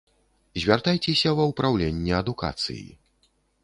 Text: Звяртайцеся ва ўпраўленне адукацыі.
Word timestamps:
Звяртайцеся 0.63 1.35
ва 1.41 1.47
ўпраўленне 1.53 2.19
адукацыі. 2.25 2.85